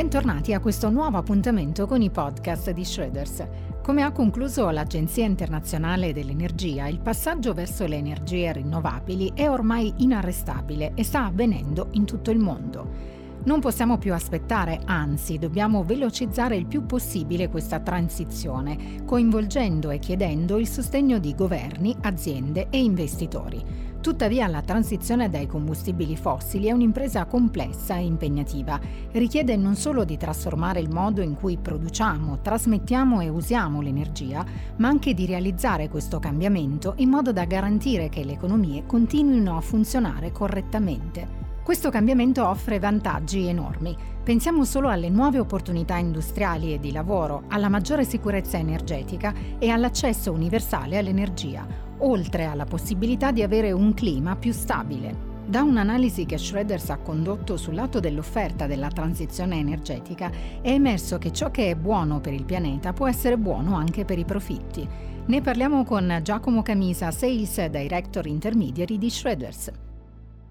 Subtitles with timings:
[0.00, 3.46] Bentornati a questo nuovo appuntamento con i podcast di Shredders.
[3.82, 10.92] Come ha concluso l'Agenzia internazionale dell'energia, il passaggio verso le energie rinnovabili è ormai inarrestabile
[10.94, 13.19] e sta avvenendo in tutto il mondo.
[13.42, 20.58] Non possiamo più aspettare, anzi dobbiamo velocizzare il più possibile questa transizione, coinvolgendo e chiedendo
[20.58, 23.88] il sostegno di governi, aziende e investitori.
[24.02, 28.78] Tuttavia la transizione dai combustibili fossili è un'impresa complessa e impegnativa.
[29.12, 34.44] Richiede non solo di trasformare il modo in cui produciamo, trasmettiamo e usiamo l'energia,
[34.76, 39.62] ma anche di realizzare questo cambiamento in modo da garantire che le economie continuino a
[39.62, 41.39] funzionare correttamente.
[41.70, 43.96] Questo cambiamento offre vantaggi enormi.
[44.24, 50.32] Pensiamo solo alle nuove opportunità industriali e di lavoro, alla maggiore sicurezza energetica e all'accesso
[50.32, 51.64] universale all'energia
[51.98, 55.14] oltre alla possibilità di avere un clima più stabile.
[55.46, 60.28] Da un'analisi che Schroeders ha condotto sul lato dell'offerta della transizione energetica
[60.60, 64.18] è emerso che ciò che è buono per il pianeta può essere buono anche per
[64.18, 64.84] i profitti.
[65.24, 69.70] Ne parliamo con Giacomo Camisa, Sales Director Intermediary di Schroeders.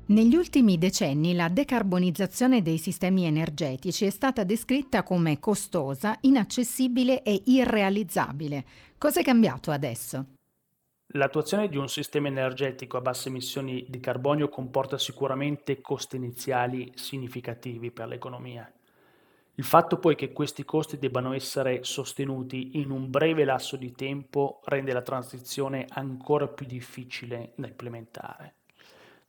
[0.09, 7.43] Negli ultimi decenni la decarbonizzazione dei sistemi energetici è stata descritta come costosa, inaccessibile e
[7.45, 8.65] irrealizzabile.
[8.97, 10.25] Cosa è cambiato adesso?
[11.13, 17.91] L'attuazione di un sistema energetico a basse emissioni di carbonio comporta sicuramente costi iniziali significativi
[17.91, 18.67] per l'economia.
[19.53, 24.61] Il fatto poi che questi costi debbano essere sostenuti in un breve lasso di tempo
[24.65, 28.55] rende la transizione ancora più difficile da implementare.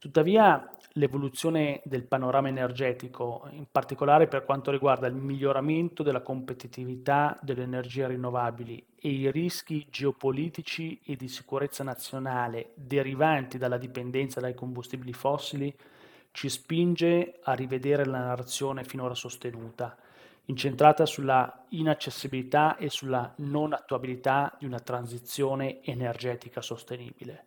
[0.01, 7.65] Tuttavia l'evoluzione del panorama energetico, in particolare per quanto riguarda il miglioramento della competitività delle
[7.65, 15.13] energie rinnovabili e i rischi geopolitici e di sicurezza nazionale derivanti dalla dipendenza dai combustibili
[15.13, 15.77] fossili,
[16.31, 19.95] ci spinge a rivedere la narrazione finora sostenuta,
[20.47, 27.45] incentrata sulla inaccessibilità e sulla non attuabilità di una transizione energetica sostenibile.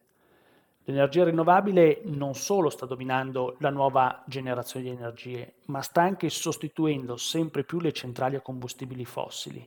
[0.85, 7.15] L'energia rinnovabile non solo sta dominando la nuova generazione di energie, ma sta anche sostituendo
[7.15, 9.65] sempre più le centrali a combustibili fossili,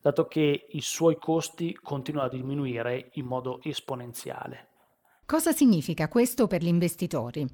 [0.00, 4.68] dato che i suoi costi continuano a diminuire in modo esponenziale.
[5.24, 7.46] Cosa significa questo per gli investitori?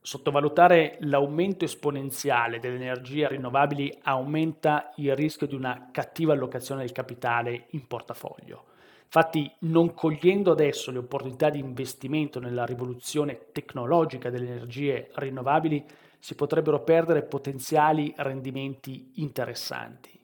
[0.00, 7.66] Sottovalutare l'aumento esponenziale delle energie rinnovabili aumenta il rischio di una cattiva allocazione del capitale
[7.72, 8.64] in portafoglio.
[9.12, 15.84] Infatti, non cogliendo adesso le opportunità di investimento nella rivoluzione tecnologica delle energie rinnovabili,
[16.20, 20.16] si potrebbero perdere potenziali rendimenti interessanti.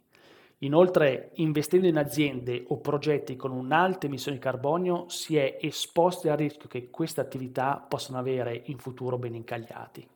[0.58, 6.36] Inoltre, investendo in aziende o progetti con un'alta emissione di carbonio, si è esposti al
[6.36, 10.06] rischio che queste attività possano avere in futuro ben incagliati.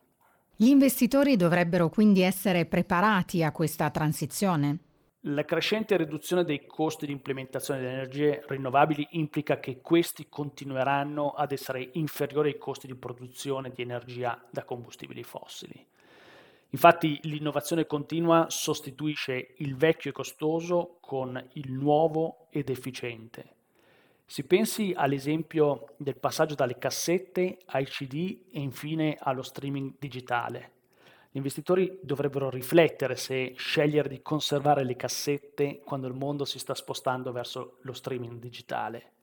[0.55, 4.79] Gli investitori dovrebbero quindi essere preparati a questa transizione?
[5.25, 11.51] La crescente riduzione dei costi di implementazione delle energie rinnovabili implica che questi continueranno ad
[11.51, 15.85] essere inferiori ai costi di produzione di energia da combustibili fossili.
[16.69, 23.57] Infatti l'innovazione continua sostituisce il vecchio e costoso con il nuovo ed efficiente.
[24.25, 30.79] Si pensi all'esempio del passaggio dalle cassette ai CD e infine allo streaming digitale.
[31.33, 36.75] Gli investitori dovrebbero riflettere se scegliere di conservare le cassette quando il mondo si sta
[36.75, 39.13] spostando verso lo streaming digitale.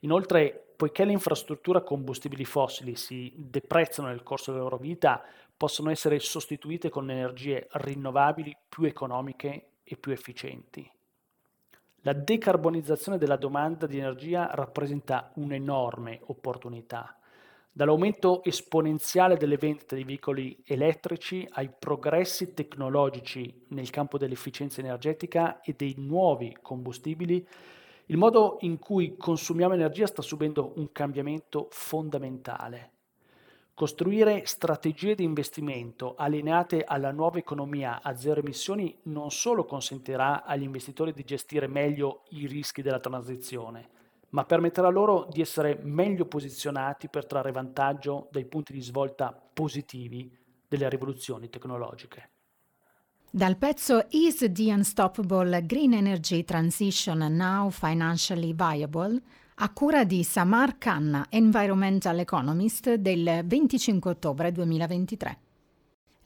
[0.00, 5.20] Inoltre, poiché le infrastrutture a combustibili fossili si deprezzano nel corso della loro vita,
[5.56, 10.88] possono essere sostituite con energie rinnovabili più economiche e più efficienti.
[12.02, 17.15] La decarbonizzazione della domanda di energia rappresenta un'enorme opportunità
[17.76, 25.74] dall'aumento esponenziale delle vendite di veicoli elettrici ai progressi tecnologici nel campo dell'efficienza energetica e
[25.76, 27.46] dei nuovi combustibili,
[28.06, 32.92] il modo in cui consumiamo energia sta subendo un cambiamento fondamentale.
[33.74, 40.62] Costruire strategie di investimento allineate alla nuova economia a zero emissioni non solo consentirà agli
[40.62, 43.90] investitori di gestire meglio i rischi della transizione,
[44.36, 50.30] ma permetterà loro di essere meglio posizionati per trarre vantaggio dai punti di svolta positivi
[50.68, 52.30] delle rivoluzioni tecnologiche.
[53.30, 59.22] Dal pezzo Is the Unstoppable Green Energy Transition Now Financially Viable?
[59.58, 65.38] a cura di Samar Khanna, Environmental Economist del 25 ottobre 2023.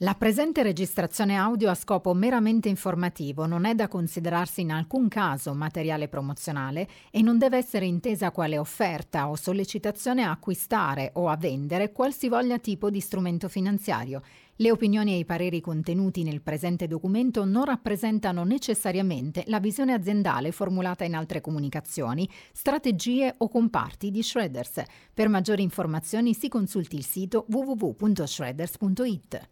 [0.02, 5.52] La presente registrazione audio ha scopo meramente informativo, non è da considerarsi in alcun caso
[5.52, 11.36] materiale promozionale e non deve essere intesa quale offerta o sollecitazione a acquistare o a
[11.36, 14.22] vendere qualsivoglia tipo di strumento finanziario.
[14.56, 20.50] Le opinioni e i pareri contenuti nel presente documento non rappresentano necessariamente la visione aziendale
[20.50, 24.82] formulata in altre comunicazioni, strategie o comparti di Shredders.
[25.12, 29.48] Per maggiori informazioni si consulti il sito www.shredders.it.